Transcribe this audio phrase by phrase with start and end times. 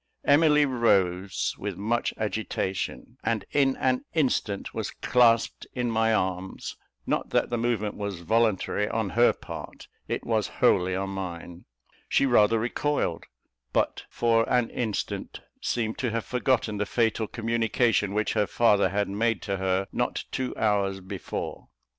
[0.25, 7.29] Emily rose with much agitation, and in an instant was clasped in my arms: not
[7.29, 11.65] that the movement was voluntary on her part; it was wholly on mine.
[12.09, 13.25] She rather recoiled;
[13.73, 19.07] but for an instant seemed to have forgotten the fatal communication which her father had
[19.07, 21.67] made to her not two hours before.